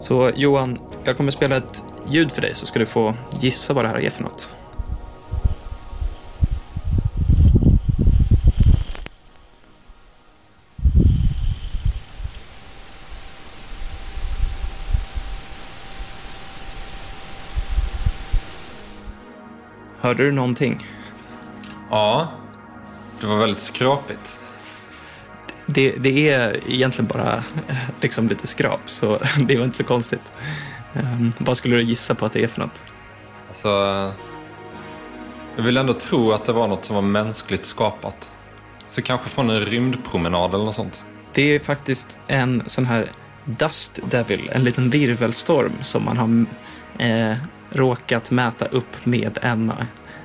[0.00, 3.84] Så Johan, jag kommer spela ett ljud för dig så ska du få gissa vad
[3.84, 4.48] det här är för något.
[20.00, 20.86] Hörde du någonting?
[21.90, 22.28] Ja,
[23.20, 24.40] det var väldigt skrapigt.
[25.66, 30.32] Det, det är egentligen bara eh, liksom lite skrap, så det var inte så konstigt.
[30.94, 32.84] Um, vad skulle du gissa på att det är för något?
[33.48, 33.68] Alltså,
[35.56, 38.30] jag vill ändå tro att det var något som var mänskligt skapat.
[38.88, 41.02] Så kanske från en rymdpromenad eller något sånt.
[41.32, 43.10] Det är faktiskt en sån här
[43.44, 46.46] Dust Devil, en liten virvelstorm som man har
[47.06, 47.36] eh,
[47.70, 49.72] råkat mäta upp med en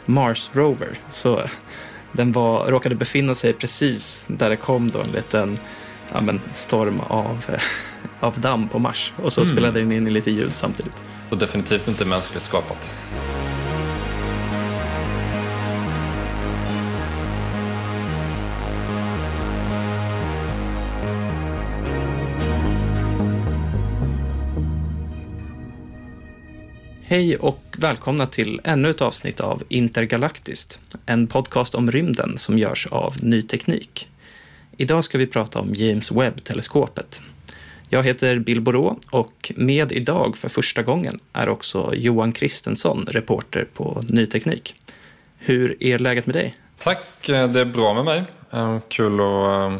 [0.05, 0.99] Mars Rover.
[1.09, 1.41] Så
[2.11, 5.59] den var, råkade befinna sig precis där det kom då en liten
[6.11, 7.45] ja, men, storm av,
[8.19, 9.13] av damm på Mars.
[9.15, 11.03] Och så spelade den in lite ljud samtidigt.
[11.21, 12.91] Så definitivt inte mänskligt skapat.
[27.11, 32.87] Hej och välkomna till ännu ett avsnitt av Intergalaktiskt, en podcast om rymden som görs
[32.87, 34.09] av Ny Teknik.
[34.77, 37.21] Idag ska vi prata om James Webb-teleskopet.
[37.89, 43.67] Jag heter Bill Borå och med idag för första gången är också Johan Kristensson, reporter
[43.73, 44.75] på Ny Teknik.
[45.37, 46.55] Hur är läget med dig?
[46.77, 48.23] Tack, eh, det är bra med mig.
[48.51, 49.77] Eh, Kul att eh,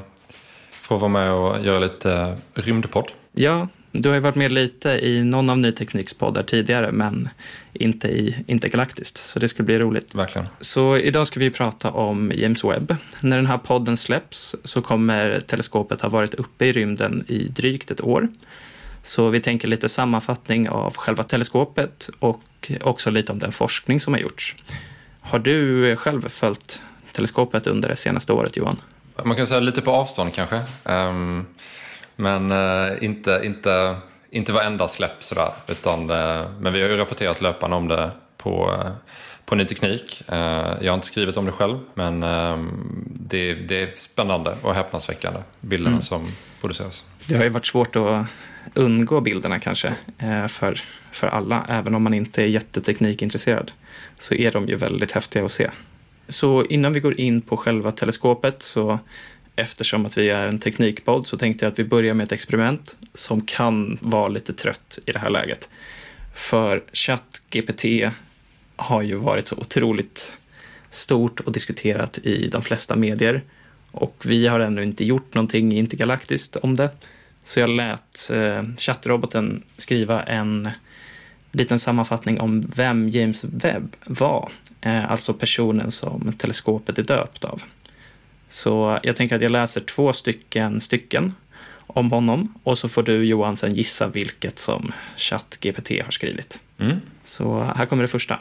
[0.72, 3.12] få vara med och göra lite rymdpodd.
[3.32, 7.30] Ja, du har ju varit med lite i någon av Ny Tekniks poddar tidigare, men
[7.74, 10.16] inte i Intergalaktiskt, så det ska bli roligt.
[10.16, 10.48] Verkligen.
[10.60, 12.96] Så idag ska vi prata om James Webb.
[13.22, 17.92] När den här podden släpps så kommer teleskopet ha varit uppe i rymden i drygt
[17.92, 18.28] ett år.
[19.04, 24.14] Så vi tänker lite sammanfattning av själva teleskopet och också lite om den forskning som
[24.14, 24.56] har gjorts.
[25.22, 26.82] Har du själv följt
[27.12, 28.78] teleskopet under det senaste året, Johan?
[29.26, 30.62] Man kan säga lite på avstånd kanske.
[30.86, 31.46] Ehm,
[32.22, 33.96] men eh, inte, inte,
[34.30, 35.54] inte varenda släpp sådär.
[35.68, 38.92] Utan, eh, men vi har ju rapporterat löpande om det på, eh,
[39.46, 40.24] på Ny Teknik.
[40.28, 40.38] Eh,
[40.82, 42.70] jag har inte skrivit om det själv men ehm,
[43.06, 46.22] det, det är spännande och häpnadsväckande bilderna som
[46.62, 47.06] produceras.
[47.26, 48.26] Det har ju varit svårt att
[48.74, 51.66] undgå bilderna kanske eh, för, för alla.
[51.70, 53.72] Även om man inte är jätteteknikintresserad
[54.20, 55.70] så är de ju väldigt häftiga att se.
[56.28, 59.00] Så innan vi går in på själva teleskopet så
[59.56, 62.96] eftersom att vi är en teknikpodd så tänkte jag att vi börjar med ett experiment
[63.14, 65.70] som kan vara lite trött i det här läget.
[66.36, 67.86] För ChatGPT
[68.76, 70.34] har ju varit så otroligt
[70.90, 73.42] stort och diskuterat i de flesta medier.
[73.92, 76.90] Och vi har ännu inte gjort någonting intergalaktiskt om det.
[77.44, 80.70] Så jag lät eh, chattroboten skriva en
[81.52, 84.52] liten sammanfattning om vem James Webb var.
[84.82, 87.64] Eh, alltså personen som teleskopet är döpt av.
[88.52, 91.34] Så jag tänker att jag läser två stycken stycken
[91.88, 96.60] om honom och så får du Johan sen gissa vilket som ChatGPT har skrivit.
[97.24, 98.40] Så här kommer det första.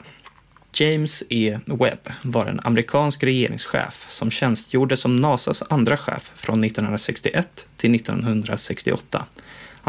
[0.73, 1.59] James E.
[1.67, 9.25] Webb var en amerikansk regeringschef som tjänstgjorde som NASAs andra chef från 1961 till 1968.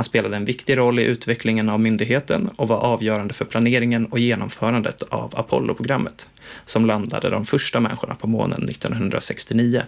[0.02, 4.20] Han spelade en viktig roll i utvecklingen av myndigheten och var avgörande för planeringen och
[4.20, 6.30] genomförandet av Apollo-programmet,
[6.66, 9.84] som landade de första människorna på månen 1969.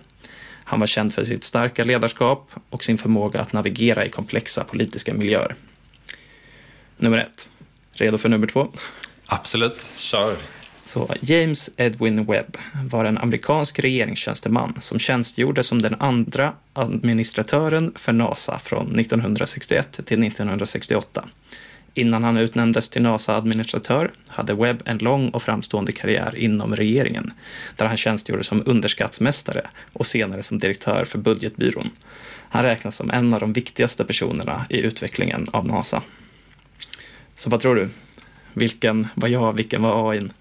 [0.64, 5.14] Han var känd för sitt starka ledarskap och sin förmåga att navigera i komplexa politiska
[5.14, 5.56] miljöer.
[6.98, 7.50] Nummer ett.
[7.92, 8.68] Redo för nummer två?
[9.26, 10.38] Absolut, kör.
[10.84, 12.58] Så James Edwin Webb
[12.90, 20.24] var en amerikansk regeringstjänsteman som tjänstgjorde som den andra administratören för NASA från 1961 till
[20.24, 21.26] 1968.
[21.94, 27.34] Innan han utnämndes till NASA-administratör hade Webb en lång och framstående karriär inom regeringen,
[27.76, 31.90] där han tjänstgjorde som underskattsmästare och senare som direktör för budgetbyrån.
[32.50, 36.02] Han räknas som en av de viktigaste personerna i utvecklingen av NASA.
[37.36, 37.90] Så vad tror du?
[38.54, 40.34] Vilken var jag, vilken var AIn?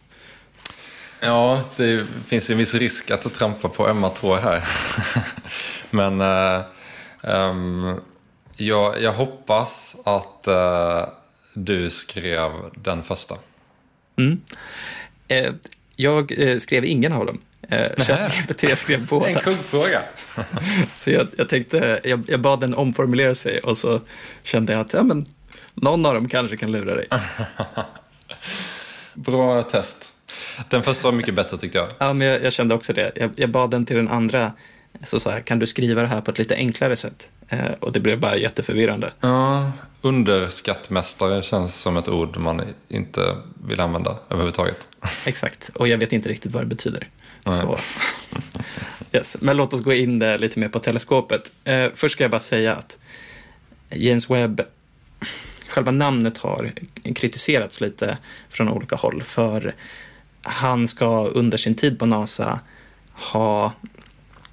[1.24, 4.64] Ja, det finns ju en viss risk att trampa på ömma tår här.
[5.90, 6.64] Men uh,
[7.22, 8.00] um,
[8.56, 11.04] jag, jag, hoppas att uh,
[11.54, 13.34] du skrev den första.
[14.16, 14.40] Mm.
[15.28, 15.52] Eh,
[15.96, 17.40] jag eh, skrev ingen av dem.
[17.68, 19.28] Eh, ChatGPT skrev båda.
[19.28, 20.02] en kuggfråga.
[20.94, 24.00] så jag, jag tänkte, jag, jag, bad den omformulera sig och så
[24.42, 25.26] kände jag att ja, men,
[25.74, 27.08] någon av dem kanske kan lura dig.
[29.14, 30.11] Bra test.
[30.68, 31.88] Den första var mycket bättre tyckte jag.
[31.98, 33.12] Ja, men jag, jag kände också det.
[33.16, 34.52] Jag, jag, bad den till den andra,
[35.02, 37.30] så sa jag, kan du skriva det här på ett lite enklare sätt?
[37.48, 39.12] Eh, och det blev bara jätteförvirrande.
[39.20, 44.88] Ja, underskattmästare känns som ett ord man inte vill använda överhuvudtaget.
[45.26, 47.08] Exakt, och jag vet inte riktigt vad det betyder.
[47.44, 47.78] Så.
[49.12, 49.36] Yes.
[49.40, 51.52] Men låt oss gå in där lite mer på teleskopet.
[51.64, 52.98] Eh, först ska jag bara säga att
[53.90, 54.60] James Webb
[55.68, 56.72] själva namnet har
[57.14, 58.18] kritiserats lite
[58.48, 59.22] från olika håll.
[59.22, 59.74] För
[60.42, 62.60] han ska under sin tid på NASA
[63.12, 63.72] ha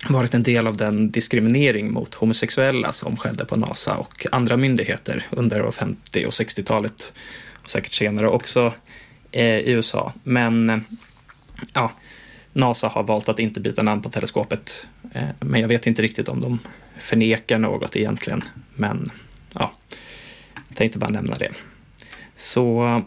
[0.09, 5.27] varit en del av den diskriminering mot homosexuella som skedde på NASA och andra myndigheter
[5.30, 7.13] under 50 och 60-talet
[7.63, 8.74] och säkert senare också
[9.31, 10.13] eh, i USA.
[10.24, 10.80] Men eh,
[11.74, 11.92] ja,
[12.53, 14.88] NASA har valt att inte byta namn på teleskopet.
[15.13, 16.59] Eh, men jag vet inte riktigt om de
[17.00, 18.44] förnekar något egentligen.
[18.75, 19.12] Men
[19.53, 19.71] ja,
[20.68, 21.51] jag tänkte bara nämna det.
[22.38, 23.01] Så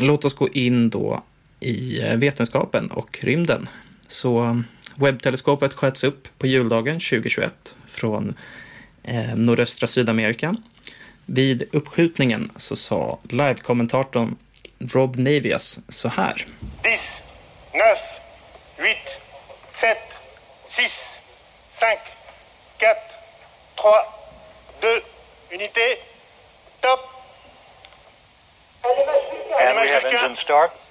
[0.00, 1.22] låt oss gå in då
[1.60, 3.68] i vetenskapen och rymden.
[4.06, 4.62] Så
[4.94, 8.34] webbteleskopet sköts upp på juldagen 2021 från
[9.02, 10.56] eh, nordöstra Sydamerika.
[11.26, 14.36] Vid uppskjutningen så sa live-kommentatorn
[14.78, 16.46] Rob Navias så här.
[16.82, 16.92] 10,
[18.78, 18.94] 9,
[19.68, 19.94] 8, 7,
[20.66, 21.18] 6,
[21.68, 21.88] 5,
[22.78, 22.94] 4,
[23.76, 23.90] 3,
[24.80, 25.96] 2, unité,
[26.80, 27.00] top!
[29.60, 30.83] And we have engine start.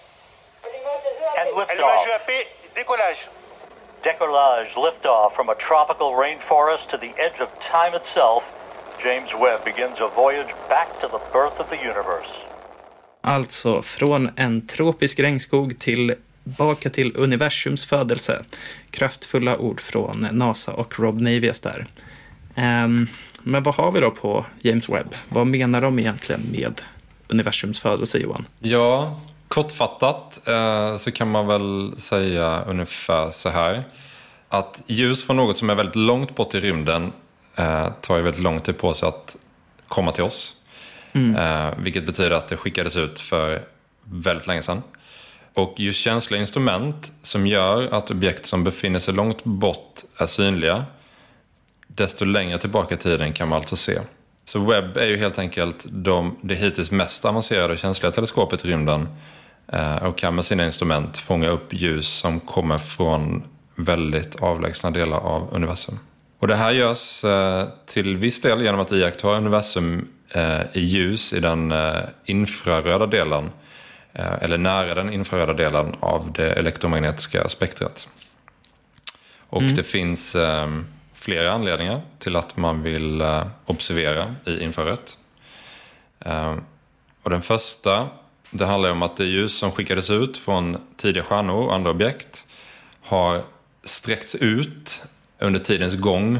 [1.39, 2.05] And liftoff.
[2.75, 3.27] décollage.
[4.03, 8.51] Decollage, liftoff from a tropical rainforest to the edge of time itself.
[9.03, 12.47] James Webb begins a voyage back to the birth of the universe.
[13.21, 18.43] Alltså från en tropisk regnskog tillbaka till universums födelse.
[18.91, 21.85] Kraftfulla ord från NASA och Rob Navias där.
[22.55, 23.09] Um,
[23.43, 25.15] men vad har vi då på James Webb?
[25.29, 26.81] Vad menar de egentligen med
[27.27, 28.45] universums födelse, Johan?
[28.59, 29.19] Ja,
[29.53, 33.83] Kortfattat eh, så kan man väl säga ungefär så här.
[34.49, 37.11] Att ljus från något som är väldigt långt bort i rymden
[37.55, 39.37] eh, tar ju väldigt lång tid på sig att
[39.87, 40.55] komma till oss.
[41.11, 41.35] Mm.
[41.35, 43.61] Eh, vilket betyder att det skickades ut för
[44.03, 44.83] väldigt länge sedan.
[45.53, 50.85] Och ju känsliga instrument som gör att objekt som befinner sig långt bort är synliga,
[51.87, 53.99] desto längre tillbaka i tiden kan man alltså se.
[54.45, 58.67] Så Webb är ju helt enkelt de, det hittills mest avancerade och känsliga teleskopet i
[58.67, 59.07] rymden
[60.01, 63.43] och kan med sina instrument fånga upp ljus som kommer från
[63.75, 65.99] väldigt avlägsna delar av universum.
[66.39, 71.33] Och det här görs eh, till viss del genom att iaktta universum eh, i ljus
[71.33, 71.73] i den
[72.25, 73.51] infraröda delen
[74.15, 78.07] eller nära den infraröda delen av det elektromagnetiska spektrat.
[79.37, 79.75] Och mm.
[79.75, 80.35] det finns
[81.13, 83.23] flera anledningar till att man vill
[83.65, 85.17] observera i infrarött.
[87.23, 88.07] Och den första
[88.53, 92.45] det handlar om att det ljus som skickades ut från tidiga stjärnor och andra objekt
[93.01, 93.41] har
[93.83, 95.03] sträckts ut
[95.39, 96.39] under tidens gång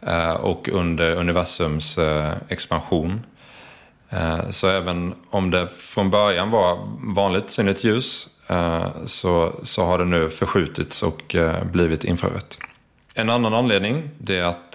[0.00, 3.20] eh, och under universums eh, expansion.
[4.10, 6.78] Eh, så även om det från början var
[7.14, 8.28] vanligt synligt ljus
[9.06, 11.36] så, så har det nu förskjutits och
[11.72, 12.58] blivit infrarött.
[13.14, 14.72] En annan anledning är att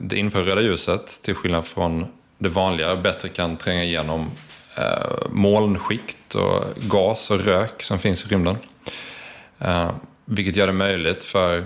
[0.00, 2.06] det infraröda ljuset, till skillnad från
[2.38, 4.30] det vanliga, bättre kan tränga igenom
[4.76, 8.56] eh, molnskikt och gas och rök som finns i rymden.
[9.58, 9.90] Eh,
[10.24, 11.64] vilket gör det möjligt för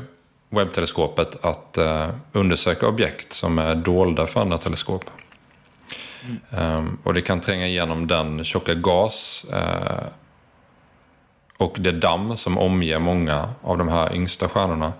[0.51, 5.05] webbteleskopet att eh, undersöka objekt som är dolda för andra teleskop.
[6.51, 6.99] Mm.
[7.05, 10.07] och det kan tränga igenom den tjocka gas eh,
[11.59, 14.93] och det damm som omger många av de här yngsta stjärnorna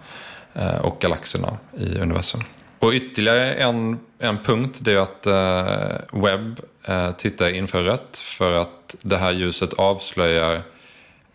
[0.55, 2.41] eh, och galaxerna i universum.
[2.79, 8.97] Och ytterligare en, en punkt det är att eh, Webb eh, tittar infrarött för att
[9.03, 10.63] det här ljuset avslöjar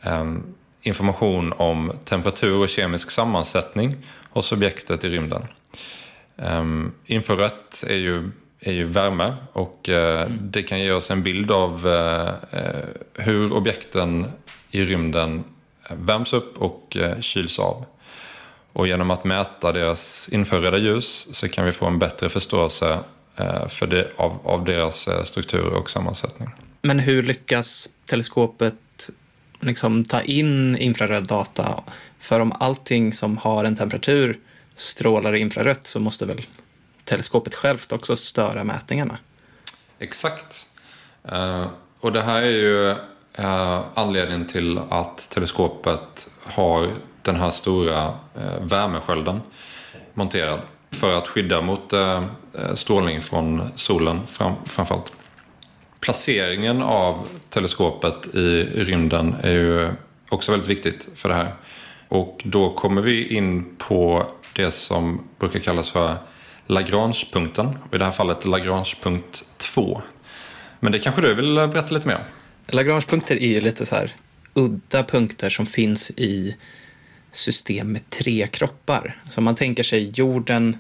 [0.02, 0.26] eh,
[0.82, 3.96] information om temperatur och kemisk sammansättning
[4.30, 5.44] hos objektet i rymden.
[6.36, 10.40] Um, infrarött är ju, är ju värme och uh, mm.
[10.42, 12.30] det kan ge oss en bild av uh,
[13.14, 14.32] hur objekten
[14.72, 15.44] i rymden
[15.90, 17.86] värms upp och kyls av.
[18.74, 23.00] Och genom att mäta deras infraröda ljus så kan vi få en bättre förståelse
[23.70, 26.50] för det, av, av deras struktur och sammansättning.
[26.82, 29.10] Men hur lyckas teleskopet
[29.60, 31.84] liksom ta in infraröd data.
[32.20, 34.40] För om allting som har en temperatur
[34.76, 36.42] strålar infrarött så måste väl
[37.04, 39.18] teleskopet självt också störa mätningarna?
[40.00, 40.68] Exakt.
[41.32, 41.68] Uh,
[42.00, 42.96] och det här är ju
[43.94, 46.92] anledningen till att teleskopet har
[47.24, 49.42] den här stora eh, värmeskölden
[50.14, 50.60] monterad
[50.92, 55.14] för att skydda mot eh, eh, strålning från solen fram, framförallt
[56.00, 59.90] placeringen av teleskopet i rymden är ju
[60.30, 61.54] också väldigt viktigt för det här.
[62.08, 64.26] Och då kommer vi in på
[64.56, 66.16] det som brukar kallas för
[66.68, 67.66] Lagrangepunkten.
[67.90, 70.02] Och I det här fallet Lagrangepunkt 2.
[70.80, 72.22] Men det kanske du vill berätta lite mer om?
[72.76, 74.12] Lagrangepunkter är ju lite så här
[74.54, 76.56] udda punkter som finns i
[77.34, 79.22] system med tre kroppar.
[79.30, 80.78] Så man tänker sig jorden,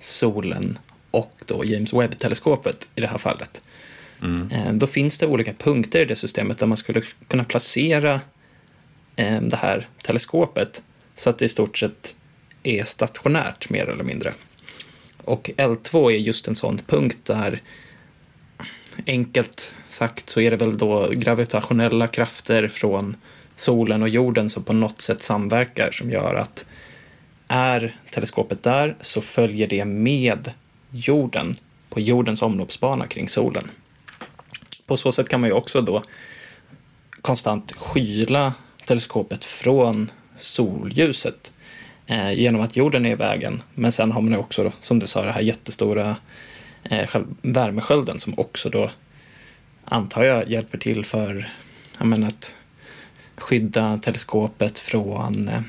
[0.00, 0.78] solen
[1.10, 3.62] och då James Webb-teleskopet i det här fallet.
[4.22, 4.78] Mm.
[4.78, 8.20] Då finns det olika punkter i det systemet där man skulle kunna placera
[9.16, 10.82] eh, det här teleskopet
[11.16, 12.14] så att det i stort sett
[12.62, 14.32] är stationärt mer eller mindre.
[15.24, 17.62] Och L2 är just en sån punkt där
[19.06, 23.16] enkelt sagt så är det väl då gravitationella krafter från
[23.62, 26.66] solen och jorden som på något sätt samverkar som gör att
[27.48, 30.50] är teleskopet där så följer det med
[30.90, 31.54] jorden
[31.90, 33.64] på jordens omloppsbana kring solen
[34.92, 36.02] på så sätt kan man ju också då
[37.22, 38.54] konstant skyla
[38.86, 41.52] teleskopet från solljuset
[42.06, 43.62] eh, genom att jorden är i vägen.
[43.74, 46.16] Men sen har man också, då, som du sa, det här jättestora
[46.82, 47.08] eh,
[47.42, 48.90] värmeskölden som också då
[49.84, 51.52] antar jag hjälper till för
[51.98, 52.56] jag menar, att
[53.42, 55.60] skydda teleskopet från eh,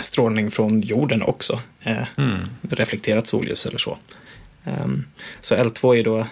[0.00, 1.60] strålning från jorden också.
[1.80, 2.40] Eh, mm.
[2.70, 3.98] Reflekterat solljus eller så.
[4.64, 5.06] Um,
[5.40, 6.26] så L2 är då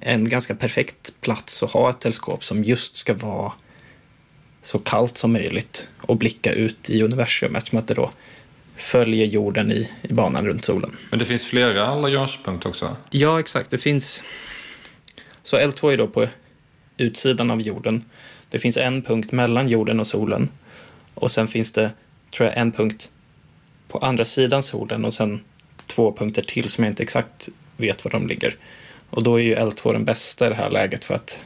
[0.00, 3.52] en ganska perfekt plats att ha ett teleskop som just ska vara
[4.62, 8.10] så kallt som möjligt och blicka ut i universum eftersom att det då
[8.76, 10.96] följer jorden i, i banan runt solen.
[11.10, 12.96] Men det finns flera Lagrangepunkter också?
[13.10, 13.70] Ja, exakt.
[13.70, 14.22] Det finns...
[15.42, 16.28] Så L2 är då på
[16.96, 18.04] utsidan av jorden.
[18.50, 20.50] Det finns en punkt mellan jorden och solen.
[21.14, 21.90] Och sen finns det,
[22.36, 23.10] tror jag, en punkt
[23.88, 25.40] på andra sidan solen och sen
[25.86, 28.56] två punkter till som jag inte exakt vet var de ligger.
[29.10, 31.42] Och då är ju L2 den bästa i det här läget för att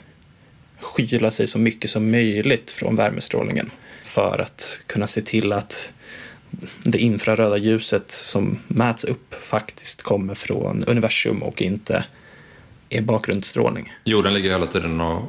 [0.81, 3.71] skyla sig så mycket som möjligt från värmestrålningen.
[4.05, 5.93] För att kunna se till att
[6.83, 12.05] det infraröda ljuset som mäts upp faktiskt kommer från universum och inte
[12.89, 13.93] är bakgrundsstrålning.
[14.05, 15.23] Jorden ligger hela tiden och,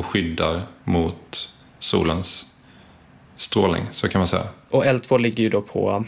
[0.00, 2.46] och skyddar mot solens
[3.36, 4.46] strålning, så kan man säga.
[4.70, 6.04] Och L2 ligger ju då på,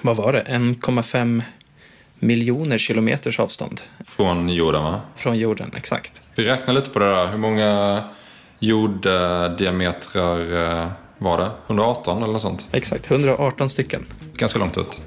[0.00, 1.42] vad var det, 1,5
[2.18, 3.80] miljoner kilometers avstånd.
[4.06, 5.00] Från jorden va?
[5.16, 6.22] Från jorden, exakt.
[6.34, 7.26] Vi räknar lite på det där.
[7.26, 8.02] Hur många
[8.58, 10.40] jorddiametrar
[10.82, 11.50] eh, var det?
[11.66, 12.68] 118 eller något sånt?
[12.72, 14.06] Exakt, 118 stycken.
[14.34, 15.00] Ganska långt ut.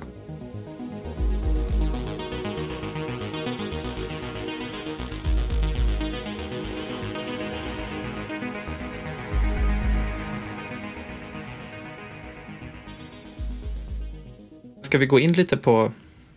[14.94, 15.92] Ska vi gå in lite på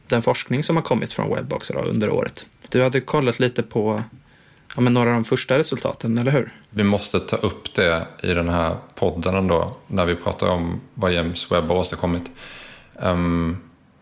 [0.07, 2.47] den forskning som har kommit från Webbox under året.
[2.69, 4.03] Du hade kollat lite på
[4.77, 6.53] ja, några av de första resultaten, eller hur?
[6.71, 11.13] Vi måste ta upp det i den här podden ändå, när vi pratar om vad
[11.13, 12.31] James Webb har åstadkommit.
[12.95, 13.59] Um,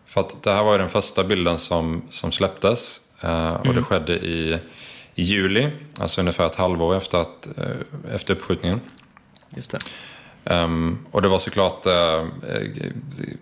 [0.07, 3.77] för att det här var ju den första bilden som, som släpptes uh, och mm.
[3.77, 4.59] det skedde i,
[5.15, 8.81] i, juli, alltså ungefär ett halvår efter, att, uh, efter uppskjutningen.
[9.57, 9.79] Just det.
[10.47, 12.29] Um, och det var såklart uh,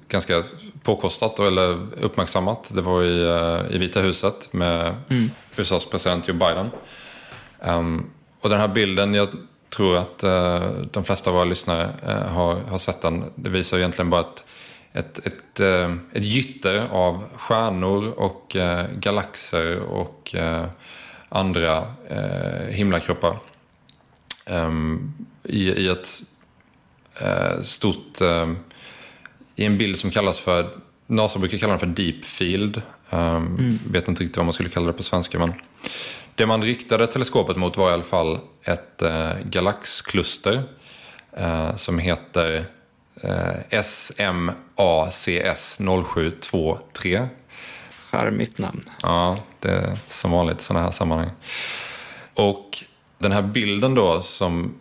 [0.09, 0.42] ganska
[0.82, 2.71] påkostat eller uppmärksammat.
[2.75, 5.30] Det var i, uh, i Vita huset med mm.
[5.56, 6.71] USAs president Joe Biden.
[7.61, 9.28] Um, och den här bilden, jag
[9.68, 11.90] tror att uh, de flesta av våra lyssnare
[12.28, 13.25] har, har sett den.
[13.35, 14.44] Det visar egentligen bara ett,
[14.92, 15.61] ett, ett,
[16.12, 18.56] ett gytter av stjärnor och
[18.94, 20.35] galaxer och
[21.28, 21.87] andra
[22.68, 23.37] himlakroppar.
[24.47, 26.09] Um, i, I ett
[27.62, 28.21] stort...
[29.57, 30.71] I en bild som kallas för...
[31.07, 32.83] NASA brukar kalla den för deep field.
[33.11, 33.78] Um, mm.
[33.90, 35.38] Vet inte riktigt vad man skulle kalla det på svenska.
[35.38, 35.52] Men
[36.35, 40.62] det man riktade teleskopet mot var i alla fall ett eh, galaxkluster
[41.33, 42.66] eh, som heter
[43.23, 47.28] eh, SMACS 0723.
[48.11, 48.83] Charmigt namn.
[49.02, 51.31] Ja, det är som vanligt i sådana här sammanhang.
[52.35, 52.85] Och
[53.19, 54.75] den här bilden då som,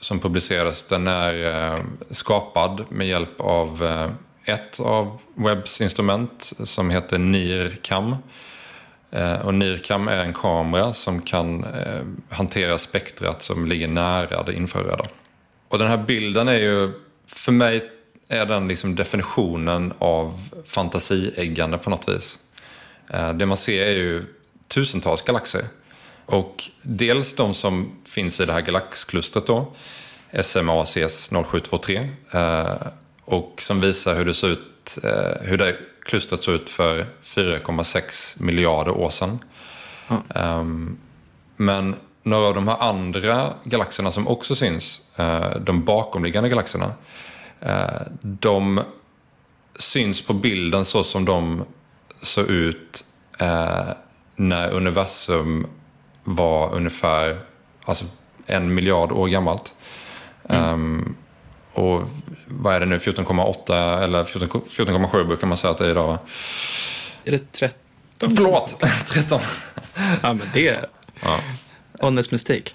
[0.00, 4.10] som publicerades den är eh, skapad med hjälp av eh,
[4.54, 8.16] ett av Webbs instrument som heter NIRCam.
[9.10, 11.66] Eh, och NIRCam är en kamera som kan
[12.28, 15.04] hantera spektrat som ligger nära det infraröda.
[15.68, 16.92] Och den här bilden är ju,
[17.26, 17.90] för mig
[18.28, 22.38] är den liksom definitionen av fantasieggande på något vis.
[23.34, 24.24] Det man ser är ju
[24.68, 25.64] tusentals galaxer.
[26.28, 29.72] Och dels de som finns i det här galaxklustret då,
[30.42, 32.08] SMACS 0723,
[33.24, 34.98] och som visar hur det ser ut,
[35.40, 39.38] hur det klustret såg ut för 4,6 miljarder år sedan.
[40.34, 40.98] Mm.
[41.56, 46.92] Men några av de här andra galaxerna som också syns, uh, de bakomliggande galaxerna,
[48.22, 48.80] de
[49.78, 51.64] syns på bilden så som de
[52.22, 53.04] såg ut
[54.36, 55.66] när universum
[56.28, 57.38] var ungefär
[57.84, 58.04] alltså,
[58.46, 59.74] en miljard år gammalt.
[60.48, 60.72] Mm.
[60.72, 61.16] Um,
[61.72, 62.08] och
[62.46, 66.18] vad är det nu, 14,8 eller 14,7 brukar man säga att det är idag va?
[67.24, 68.36] Är det 13?
[68.36, 69.40] Förlåt, 13.
[69.94, 70.86] ja men det är
[71.20, 71.40] ja.
[72.00, 72.70] honest mistake.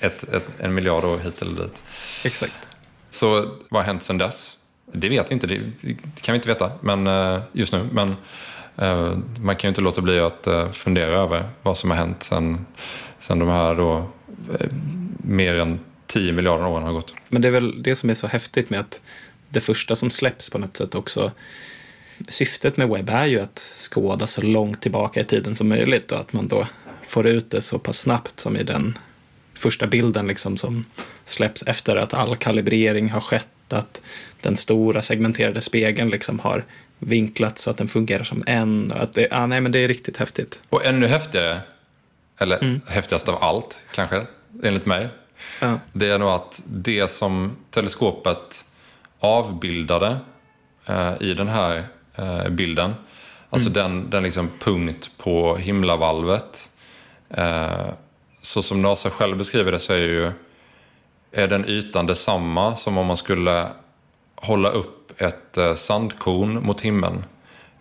[0.00, 1.82] Ett, ett, en miljard år hit eller dit.
[2.24, 2.68] Exakt.
[3.10, 4.56] Så vad har hänt sedan dess?
[4.92, 5.60] Det vet vi inte, det,
[6.20, 7.88] kan vi inte veta men, eh, just nu.
[7.92, 8.16] Men
[8.78, 12.22] Eh, man kan ju inte låta bli att eh, fundera över vad som har hänt
[12.22, 12.66] sen,
[13.20, 14.10] sen de här då,
[14.60, 14.66] eh,
[15.16, 17.14] mer än 10 miljarder åren har gått.
[17.28, 19.00] Men det är väl det som är så häftigt med att
[19.48, 21.32] det första som släpps på något sätt också
[22.28, 26.20] Syftet med webb är ju att skåda så långt tillbaka i tiden som möjligt och
[26.20, 26.66] att man då
[27.08, 28.98] får ut det så pass snabbt som i den
[29.54, 30.84] första bilden liksom som
[31.24, 34.02] släpps efter att all kalibrering har skett, att
[34.40, 36.64] den stora segmenterade spegeln liksom har
[36.98, 38.92] vinklat så att den fungerar som en.
[38.94, 40.60] Att det, ah, nej, men det är riktigt häftigt.
[40.68, 41.60] Och ännu häftigare,
[42.38, 42.80] eller mm.
[42.86, 44.26] häftigast av allt kanske,
[44.62, 45.08] enligt mig,
[45.60, 45.78] Ja.
[45.92, 48.64] Det är nog att det som teleskopet
[49.20, 50.16] avbildade
[50.86, 52.94] eh, i den här eh, bilden,
[53.50, 53.82] alltså mm.
[53.82, 56.70] den, den liksom punkt på himlavalvet,
[57.30, 57.86] eh,
[58.40, 60.32] så som NASA själv beskriver det så är ju
[61.32, 63.68] är den ytan detsamma som om man skulle
[64.34, 67.24] hålla upp ett eh, sandkorn mot himlen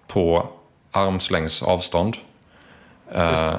[0.07, 0.49] på
[0.91, 2.17] armslängds avstånd.
[3.11, 3.55] Eh,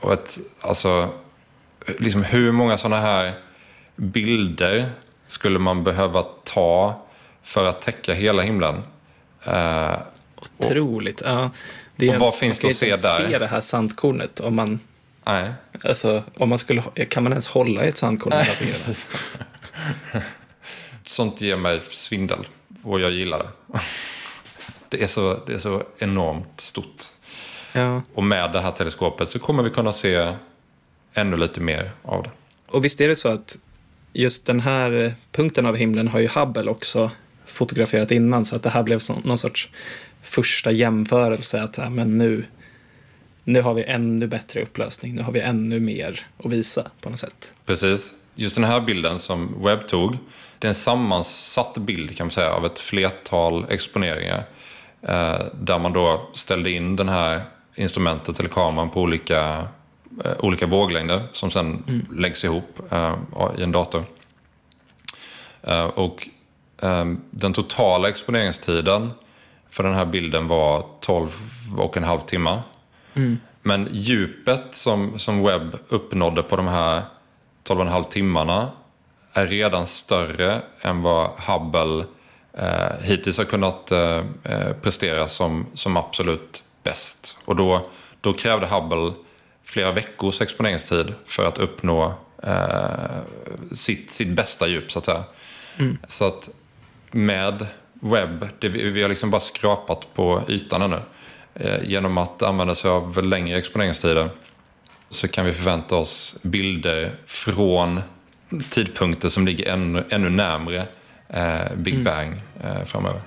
[0.00, 1.08] och ett, alltså,
[1.98, 3.34] liksom hur många sådana här
[3.96, 4.90] bilder
[5.26, 7.02] skulle man behöva ta
[7.42, 8.82] för att täcka hela himlen?
[9.46, 9.96] Uh,
[10.36, 11.20] Otroligt.
[11.20, 11.50] Och, ja,
[11.96, 13.20] det är och vad finns det att se där?
[13.22, 14.80] Man se det här sandkornet om man...
[15.24, 15.52] Nej.
[15.84, 18.32] Alltså, om man skulle, kan man ens hålla i ett sandkorn?
[21.04, 22.46] Sånt ger mig svindel
[22.82, 23.78] och jag gillar det.
[24.88, 27.04] Det är så, det är så enormt stort.
[27.72, 28.02] Ja.
[28.14, 30.32] Och med det här teleskopet så kommer vi kunna se
[31.14, 32.30] ännu lite mer av det.
[32.66, 33.58] Och visst är det så att
[34.12, 37.10] just den här punkten av himlen har ju Hubble också
[37.46, 39.70] fotograferat innan så att det här blev någon sorts
[40.22, 42.44] första jämförelse att men nu,
[43.44, 47.18] nu har vi ännu bättre upplösning, nu har vi ännu mer att visa på något
[47.18, 47.54] sätt.
[47.66, 48.14] Precis.
[48.34, 50.16] Just den här bilden som Webb tog,
[50.62, 54.44] det är en sammansatt bild kan man säga av ett flertal exponeringar
[55.02, 57.42] eh, där man då ställde in den här
[57.74, 59.66] instrumentet eller kameran på olika
[60.24, 62.06] eh, olika våglängder som sen mm.
[62.18, 63.14] läggs ihop eh,
[63.58, 64.04] i en dator.
[65.94, 66.28] Och
[67.30, 69.10] den totala exponeringstiden
[69.68, 71.30] för den här bilden var 12
[71.78, 72.62] och en halv timme.
[73.14, 73.38] Mm.
[73.62, 77.02] Men djupet som, som Webb uppnådde på de här
[77.62, 78.68] 12 och en halv timmarna
[79.32, 82.04] är redan större än vad Hubble
[82.52, 87.36] eh, hittills har kunnat eh, eh prestera som, som absolut bäst.
[87.44, 87.86] Och då,
[88.20, 89.12] då krävde Hubble
[89.64, 93.22] flera veckors exponeringstid för att uppnå eh,
[93.72, 95.24] sitt, sitt bästa djup så att säga.
[95.78, 95.98] Mm.
[96.08, 96.48] Så att
[97.10, 101.00] med webb, det, vi har liksom bara skrapat på ytan ännu.
[101.54, 104.28] Eh, genom att använda sig av längre exponeringstider
[105.10, 108.00] så kan vi förvänta oss bilder från
[108.70, 110.86] tidpunkter som ligger ännu, ännu närmre
[111.28, 112.04] eh, Big mm.
[112.04, 113.20] Bang eh, framöver.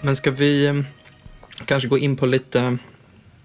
[0.00, 0.74] Men ska vi eh,
[1.64, 2.78] kanske gå in på lite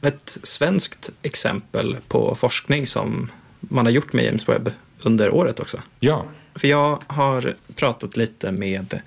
[0.02, 4.72] ett svenskt exempel på forskning som man har gjort med James Webb
[5.02, 5.78] under året också?
[6.00, 6.26] Ja.
[6.56, 9.02] För jag har pratat lite med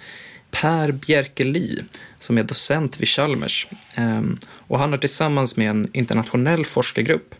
[0.52, 1.84] Per Bjerkeli
[2.18, 3.66] som är docent vid Chalmers.
[3.94, 7.34] Ehm, och han har tillsammans med en internationell forskargrupp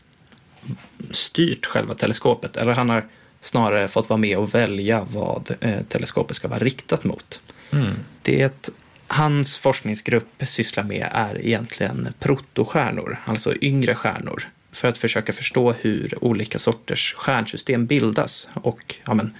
[1.11, 2.57] styrt själva teleskopet.
[2.57, 3.07] Eller han har
[3.41, 7.41] snarare fått vara med och välja vad eh, teleskopet ska vara riktat mot.
[7.71, 7.95] Mm.
[8.23, 8.71] Det
[9.07, 16.25] hans forskningsgrupp sysslar med är egentligen protostjärnor, alltså yngre stjärnor, för att försöka förstå hur
[16.25, 19.35] olika sorters stjärnsystem bildas och ja, men,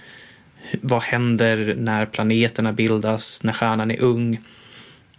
[0.81, 4.41] vad händer när planeterna bildas, när stjärnan är ung.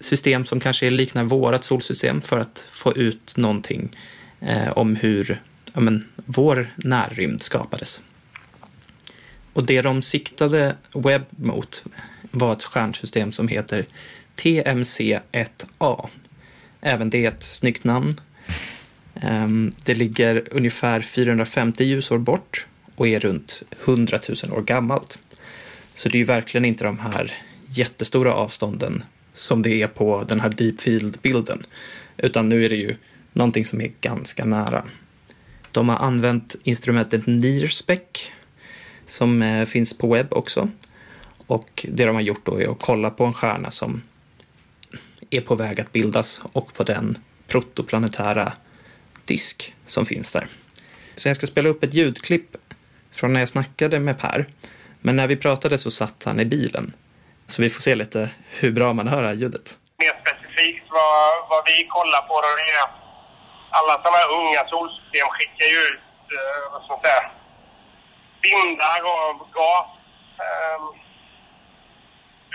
[0.00, 3.96] System som kanske liknar vårt solsystem för att få ut någonting
[4.40, 5.40] eh, om hur
[5.72, 8.00] ja, men, vår närrymd skapades.
[9.52, 11.84] Och det de siktade webb mot
[12.30, 13.86] var ett stjärnsystem som heter
[14.36, 16.08] TMC1A.
[16.80, 18.10] Även det är ett snyggt namn.
[19.14, 25.18] Ehm, det ligger ungefär 450 ljusår bort och är runt 100 000 år gammalt.
[25.94, 27.32] Så det är ju verkligen inte de här
[27.66, 29.04] jättestora avstånden
[29.34, 31.62] som det är på den här deep field-bilden.
[32.16, 32.96] Utan nu är det ju
[33.32, 34.84] någonting som är ganska nära.
[35.72, 38.00] De har använt instrumentet NIRSPEC
[39.06, 40.68] som eh, finns på webb också.
[41.46, 44.02] Och det de har gjort då är att kolla på en stjärna som
[45.30, 48.52] är på väg att bildas och på den protoplanetära
[49.24, 50.46] disk som finns där.
[51.16, 52.56] Så jag ska spela upp ett ljudklipp
[53.10, 54.46] från när jag snackade med Per.
[55.06, 56.86] Men när vi pratade så satt han i bilen.
[57.46, 59.66] Så vi får se lite hur bra man hör det här ljudet.
[60.02, 62.96] Mer specifikt vad, vad vi kollar på då är att
[63.78, 66.04] alla sådana här unga solsystem skickar ju ut,
[66.36, 67.22] eh, man säga,
[68.44, 69.88] vindar av gas
[70.44, 70.80] eh,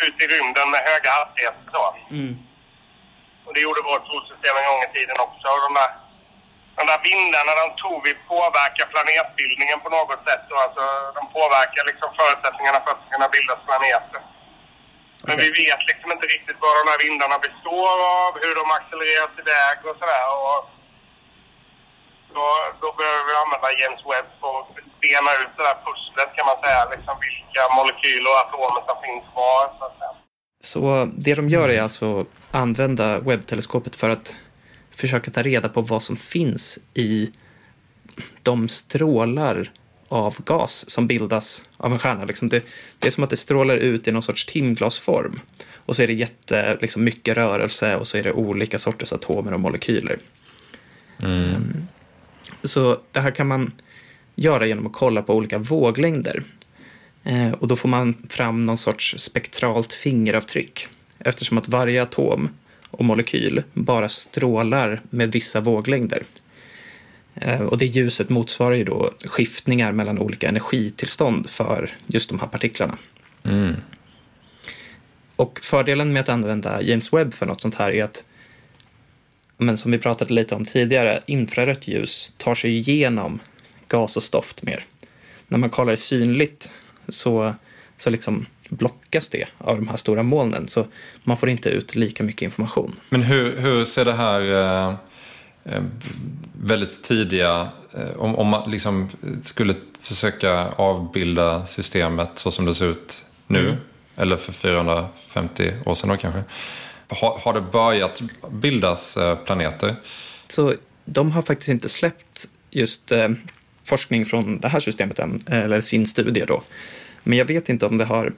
[0.05, 1.89] ut i rymden med höga hastigheter.
[2.17, 2.33] Mm.
[3.45, 5.45] Och det gjorde vårt solsystem en gång i tiden också.
[5.53, 5.91] Och de, där,
[6.79, 10.45] de där vindarna de tror vi påverkar planetbildningen på något sätt.
[10.53, 10.83] Och alltså,
[11.17, 14.21] de påverkar liksom förutsättningarna för att kunna bildas planeter.
[15.27, 15.45] Men okay.
[15.45, 19.77] vi vet liksom inte riktigt vad de här vindarna består av, hur de accelereras iväg
[19.89, 20.27] och sådär.
[20.45, 20.59] Och
[22.35, 22.45] då,
[22.83, 24.71] då behöver vi använda James Webb för att
[25.03, 26.81] bena ut det där pusslet kan man säga.
[26.93, 29.63] Liksom vilka molekyler och atomer som finns kvar.
[29.79, 29.87] Så.
[30.61, 34.35] Så det de gör är alltså att använda webbteleskopet för att
[34.99, 37.31] försöka ta reda på vad som finns i
[38.43, 39.71] de strålar
[40.07, 42.25] av gas som bildas av en stjärna.
[42.25, 42.63] Liksom det,
[42.99, 45.39] det, är som att det strålar ut i någon sorts timglasform.
[45.73, 49.53] Och så är det jätte, liksom mycket rörelse och så är det olika sorters atomer
[49.53, 50.19] och molekyler.
[51.19, 51.55] Mm.
[51.55, 51.73] Ehm,
[52.63, 53.71] så det här kan man
[54.35, 56.43] göra genom att kolla på olika våglängder.
[57.23, 60.87] Eh, och då får man fram någon sorts spektralt fingeravtryck
[61.19, 62.49] eftersom att varje atom
[62.99, 66.23] och molekyl bara strålar med vissa våglängder.
[67.35, 72.47] Eh, och det ljuset motsvarar ju då skiftningar mellan olika energitillstånd för just de här
[72.47, 72.97] partiklarna.
[73.43, 73.75] Mm.
[75.35, 78.23] Och fördelen med att använda James Webb för något sånt här är att,
[79.57, 83.39] men som vi pratade lite om tidigare, infrarött ljus tar sig igenom
[83.87, 84.83] gas och stoft mer.
[85.47, 86.71] När man kollar synligt
[87.07, 87.53] så,
[87.97, 90.67] så liksom blockas det av de här stora molnen.
[90.67, 90.85] Så
[91.23, 92.99] man får inte ut lika mycket information.
[93.09, 94.95] Men hur, hur ser det här eh,
[95.63, 95.83] eh
[96.61, 99.09] väldigt tidiga, eh, om, om man liksom
[99.43, 103.75] skulle försöka avbilda systemet så som det ser ut nu, mm.
[104.17, 106.43] eller för 450 år sedan då kanske.
[107.07, 109.95] Har, har det börjat bildas eh, planeter?
[110.47, 113.11] Så de har faktiskt inte släppt just
[113.83, 116.63] forskning från det här systemet än, eller sin studie då.
[117.23, 118.33] Men jag vet inte om det har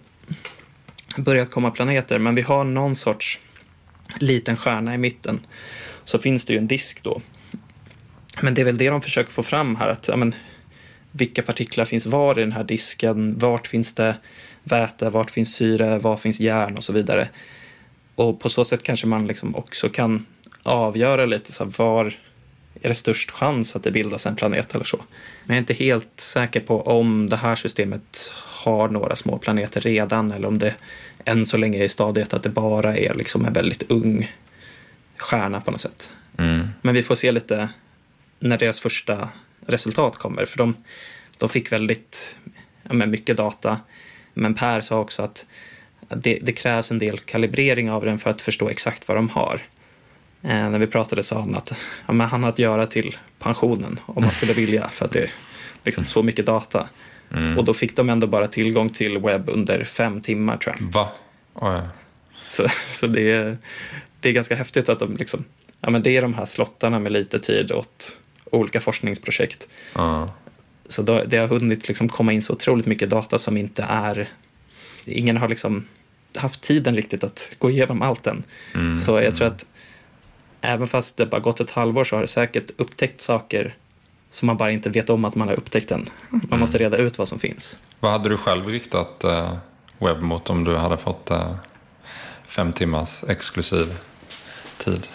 [1.18, 3.40] börjat komma planeter, men vi har någon sorts
[4.20, 5.40] liten stjärna i mitten.
[6.04, 7.22] Så finns det ju en disk då.
[8.42, 10.36] Men det är väl det de försöker få fram här, att ja, men,
[11.12, 13.38] vilka partiklar finns var i den här disken?
[13.38, 14.18] Vart finns det
[14.64, 15.10] väte?
[15.10, 15.98] Vart finns syre?
[15.98, 16.78] Var finns järn?
[16.78, 17.30] Och så vidare.
[18.16, 20.26] Och på så sätt kanske man liksom också kan
[20.64, 22.06] avgöra lite så här, var
[22.82, 24.98] är det störst chans att det bildas en planet eller så.
[25.44, 29.82] Men jag är inte helt säker på om det här systemet har några små planeter
[29.82, 30.76] redan eller om det
[31.26, 34.32] än så länge är i stadiet att det bara är liksom en väldigt ung
[35.18, 36.12] stjärna på något sätt.
[36.38, 36.68] Mm.
[36.82, 37.70] Men vi får se lite
[38.40, 39.30] när deras första
[39.66, 40.76] resultat kommer för de,
[41.38, 42.38] de fick väldigt
[42.84, 43.80] ja, mycket data
[44.34, 45.46] Men Per sa också att
[46.10, 49.62] det, det, krävs en del kalibrering av den för att förstå exakt vad de har.
[50.42, 51.74] Eh, när vi pratade sa han att
[52.08, 55.32] ja, han har att göra till pensionen om man skulle vilja för att det är
[55.84, 56.90] liksom så mycket data.
[57.34, 57.58] Mm.
[57.58, 60.88] Och då fick de ändå bara tillgång till webb under fem timmar tror jag.
[60.88, 61.12] Va?
[61.54, 61.88] Oh, ja.
[62.48, 63.58] Så, så det, är,
[64.20, 65.44] det är ganska häftigt att de liksom,
[65.82, 68.18] ja men det är de här slottarna med lite tid åt
[68.52, 69.70] olika forskningsprojekt.
[69.98, 70.30] Uh.
[70.88, 74.30] Så då, det har hunnit liksom komma in så otroligt mycket data som inte är,
[75.06, 75.88] ingen har liksom
[76.38, 78.44] haft tiden riktigt att gå igenom allt än.
[78.76, 79.00] Mm.
[79.00, 79.66] Så jag tror att
[80.62, 83.76] även fast det bara gått ett halvår så har det säkert upptäckt saker
[84.32, 86.10] som man bara inte vet om att man har upptäckt den.
[86.30, 86.60] Man mm.
[86.60, 87.78] måste reda ut vad som finns.
[88.00, 89.54] Vad hade du själv riktat uh,
[90.00, 91.56] webb mot om du hade fått uh,
[92.46, 93.98] fem timmars exklusiv
[94.78, 95.08] tid?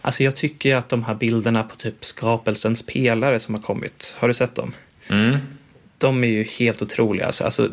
[0.00, 4.28] Alltså jag tycker att de här bilderna på typ skapelsens pelare som har kommit, har
[4.28, 4.72] du sett dem?
[5.08, 5.38] Mm.
[5.98, 7.26] De är ju helt otroliga.
[7.26, 7.68] Alltså, alltså,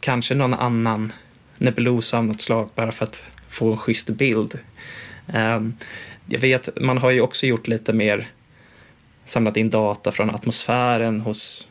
[0.00, 1.12] kanske någon annan
[1.58, 4.58] nebulosa av något slag bara för att få en schysst bild.
[5.34, 5.74] Um,
[6.26, 8.28] jag vet, man har ju också gjort lite mer
[9.24, 11.66] samlat in data från atmosfären hos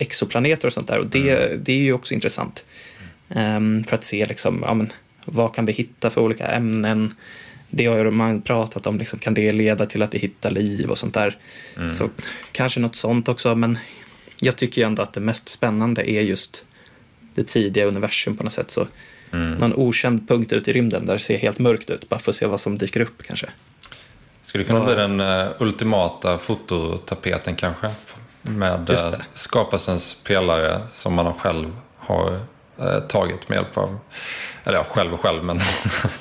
[0.00, 0.98] exoplaneter och sånt där.
[0.98, 1.60] Och det, mm.
[1.64, 2.64] det är ju också intressant.
[3.28, 4.92] Um, för att se liksom, ja, men,
[5.24, 7.14] vad kan vi hitta för olika ämnen.
[7.70, 10.90] Det har ju man pratat om, liksom, kan det leda till att vi hittar liv
[10.90, 11.38] och sånt där.
[11.76, 11.90] Mm.
[11.90, 12.10] Så
[12.52, 13.78] kanske något sånt också, men
[14.40, 16.64] jag tycker ändå att det mest spännande är just
[17.34, 18.70] det tidiga universum på något sätt.
[18.70, 18.86] Så
[19.32, 19.52] mm.
[19.52, 22.36] någon okänd punkt ute i rymden där det ser helt mörkt ut, bara för att
[22.36, 23.46] se vad som dyker upp kanske.
[24.54, 27.90] Skulle kunna bli den uh, ultimata fototapeten kanske.
[28.42, 32.40] Med uh, skapelsens pelare som man själv har
[32.80, 33.98] uh, tagit med hjälp av,
[34.64, 35.60] eller ja, själv och själv, men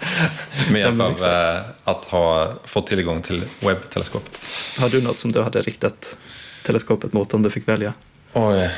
[0.71, 4.39] med hjälp av uh, att ha fått tillgång till webbteleskopet.
[4.79, 6.17] Har du något som du hade riktat
[6.65, 7.93] teleskopet mot om du fick välja?
[8.33, 8.71] Oj,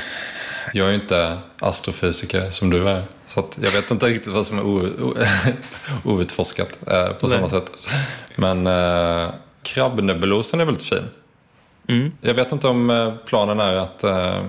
[0.74, 3.04] jag är ju inte astrofysiker som du är.
[3.28, 4.64] Så jag vet inte riktigt vad som är
[6.04, 7.38] outforskat eh, på Nej.
[7.38, 7.72] samma sätt.
[8.36, 8.68] Men
[9.66, 11.08] eh, krabbnebulosen är väldigt fin.
[11.88, 12.12] Mm.
[12.22, 14.46] Jag vet inte om eh, planen är att eh,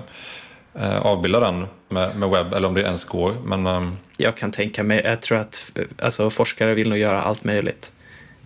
[0.73, 3.35] eh, avbilda den med, med webb eller om det ens går.
[3.43, 7.43] Men, eh, jag kan tänka mig, jag tror att alltså, forskare vill nog göra allt
[7.43, 7.91] möjligt.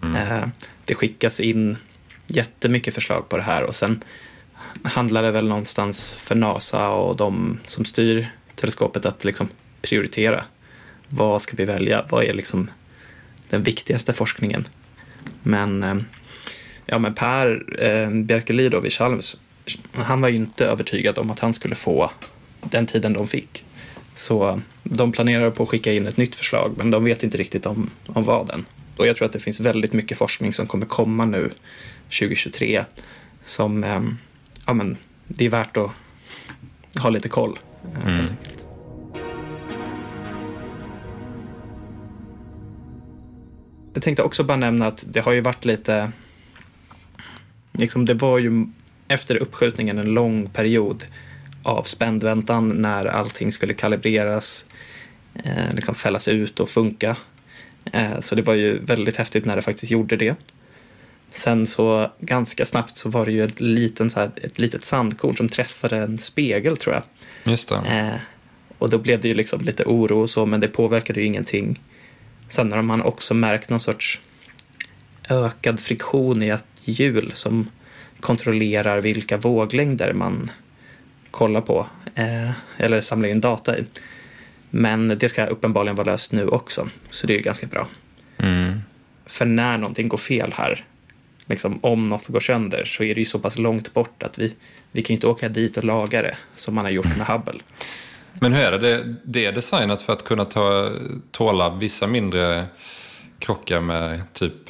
[0.04, 0.52] Mm.
[0.86, 1.78] det skickas in
[2.28, 4.04] jättemycket förslag på det här och sen
[4.84, 9.48] handlar det väl någonstans för NASA och de som styr teleskopet att liksom
[9.82, 10.44] prioritera.
[11.08, 12.06] Vad ska vi välja?
[12.10, 12.70] Vad är liksom
[13.50, 14.68] den viktigaste forskningen?
[15.44, 15.96] Men, eh,
[16.92, 19.36] ja, men Per eh, Bjerkeli vid Chalmers,
[19.94, 22.12] han var ju inte övertygad om att han skulle få
[22.62, 23.66] den tiden de fick.
[24.16, 27.66] Så de planerar på att skicka in ett nytt förslag, men de vet inte riktigt
[27.66, 28.66] om, om vad än.
[28.98, 31.50] Och jag tror att det finns väldigt mycket forskning som kommer komma nu
[32.20, 32.84] 2023
[33.46, 34.02] som eh,
[34.68, 35.92] ja, men det är värt att
[37.00, 37.60] ha lite koll.
[37.96, 38.26] Eh, mm.
[43.94, 46.12] Jag tänkte också bara nämna att det har ju varit lite,
[47.74, 48.66] liksom det var ju
[49.08, 51.04] efter uppskjutningen en lång period
[51.64, 54.66] av spänd väntan när allting skulle kalibreras,
[55.44, 57.16] eh, liksom fällas ut och funka.
[57.92, 60.36] Eh, så det var ju väldigt häftigt när det faktiskt gjorde det.
[61.30, 65.36] Sen så ganska snabbt så var det ju ett, liten, så här, ett litet sandkorn
[65.36, 67.04] som träffade en spegel tror jag.
[67.54, 67.76] Just det.
[67.76, 68.20] Eh,
[68.78, 71.80] och då blev det ju liksom lite oro och så, men det påverkade ju ingenting.
[72.48, 74.20] Sen har man också märkt någon sorts
[75.30, 77.70] ökad friktion i ett hjul som
[78.20, 80.52] kontrollerar vilka våglängder man
[81.32, 83.84] kollar på eh, eller samlar in data i.
[84.70, 87.88] Men det ska uppenbarligen vara löst nu också, så det är ju ganska bra.
[88.38, 88.82] Mm.
[89.26, 90.86] För när någonting går fel här
[91.46, 94.56] liksom, om något går sönder så är det ju så pass långt bort att vi,
[94.92, 97.60] vi kan ju inte åka dit och laga det som man har gjort med Hubble.
[98.34, 99.16] Men hur är det?
[99.24, 100.90] Det är designat för att kunna ta,
[101.32, 102.66] tåla vissa mindre
[103.40, 104.70] krockar med typ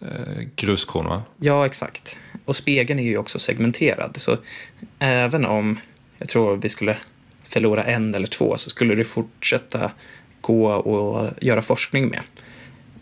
[0.00, 1.22] eh, gruskorn va?
[1.36, 2.18] Ja, exakt.
[2.44, 4.16] Och spegeln är ju också segmenterad.
[4.16, 4.36] Så
[4.98, 5.78] även om
[6.18, 6.96] jag tror vi skulle
[7.42, 9.90] förlora en eller två så skulle det fortsätta
[10.40, 12.20] gå och göra forskning med.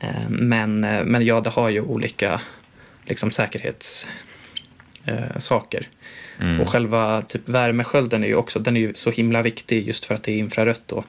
[0.01, 2.41] Eh, men, eh, men ja, det har ju olika
[3.05, 5.89] liksom säkerhetssaker.
[6.39, 6.61] Eh, mm.
[6.61, 10.15] Och själva typ värmeskölden är ju också den är ju så himla viktig just för
[10.15, 10.83] att det är infrarött.
[10.87, 11.05] Då.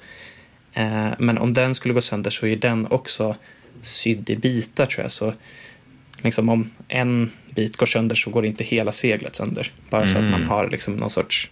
[0.74, 3.36] Eh, men om den skulle gå sönder så är den också
[3.82, 5.12] sydd i bitar tror jag.
[5.12, 5.34] Så
[6.22, 9.72] liksom om en bit går sönder så går inte hela seglet sönder.
[9.90, 10.14] Bara mm.
[10.14, 10.50] så att man mm.
[10.50, 11.50] har liksom någon sorts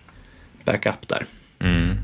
[0.66, 1.26] backup där.
[1.60, 1.98] Mm.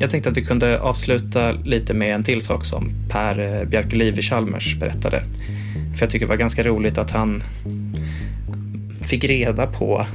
[0.00, 4.18] Jag tänkte att vi kunde avsluta lite med en till sak som Per eh, Bjerkeliv
[4.18, 5.22] i Chalmers berättade.
[5.96, 7.42] För jag tycker det var ganska roligt att han
[9.02, 10.06] fick reda på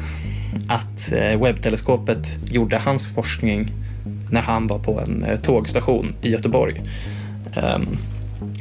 [0.68, 3.72] att eh, webbteleskopet gjorde hans forskning
[4.32, 6.82] när han var på en eh, tågstation i Göteborg.
[7.56, 7.98] Um,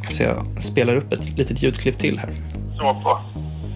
[0.09, 2.31] så jag spelar upp ett litet ljudklipp till här.
[2.83, 3.21] Så på.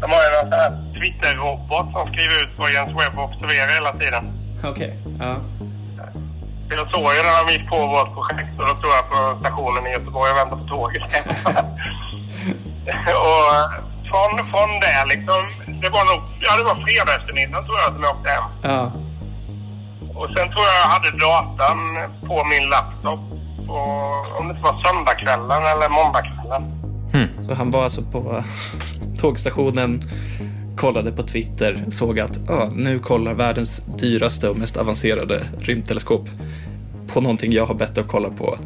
[0.01, 3.93] De har ju någon sån här Twitter-robot som skriver ut vad Jens Webb observerar hela
[4.03, 4.25] tiden.
[4.71, 4.71] Okej.
[4.71, 5.27] Okay.
[5.27, 5.35] Ja.
[6.71, 9.87] Jag såg ju när de gick på vårt projekt och då stod jag på stationen
[9.87, 11.03] i Göteborg och väntade på tåget.
[13.27, 13.51] och
[14.09, 15.41] från, från det liksom,
[15.83, 18.47] det var nog, ja det var fredag eftermiddag tror jag som jag åkte hem.
[18.63, 18.81] Ja.
[20.19, 21.79] Och sen tror jag jag hade datan
[22.29, 23.23] på min laptop.
[23.75, 26.63] Och, om det var söndagskvällen eller måndagskvällen.
[27.13, 27.43] Hmm.
[27.43, 28.43] Så han var alltså på
[29.19, 30.03] tågstationen,
[30.77, 36.29] kollade på Twitter, såg att ah, nu kollar världens dyraste och mest avancerade rymdteleskop
[37.07, 38.59] på någonting jag har bett att kolla på.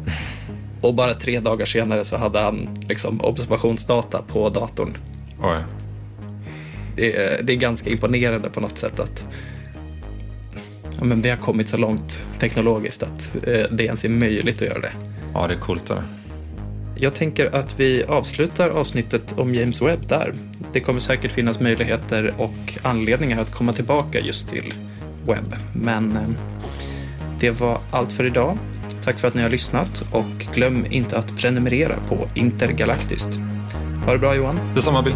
[0.81, 4.97] Och bara tre dagar senare så hade han liksom observationsdata på datorn.
[5.41, 5.63] Oj.
[6.95, 9.27] Det är, det är ganska imponerande på något sätt att
[10.99, 14.67] ja, men vi har kommit så långt teknologiskt att eh, det ens är möjligt att
[14.67, 14.91] göra det.
[15.33, 15.85] Ja, det är coolt.
[15.85, 16.03] Det.
[17.03, 20.33] Jag tänker att vi avslutar avsnittet om James Webb där.
[20.71, 24.73] Det kommer säkert finnas möjligheter och anledningar att komma tillbaka just till
[25.27, 25.55] Webb.
[25.73, 26.29] Men eh,
[27.39, 28.57] det var allt för idag.
[29.03, 33.39] Tack för att ni har lyssnat och glöm inte att prenumerera på Intergalaktiskt.
[34.05, 34.59] Ha det bra Johan.
[34.75, 35.15] Detsamma Bill.